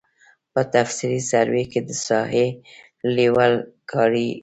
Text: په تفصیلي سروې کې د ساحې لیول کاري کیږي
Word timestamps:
په 0.53 0.61
تفصیلي 0.73 1.21
سروې 1.31 1.63
کې 1.71 1.81
د 1.89 1.91
ساحې 2.05 2.47
لیول 3.17 3.53
کاري 3.91 4.27
کیږي 4.31 4.37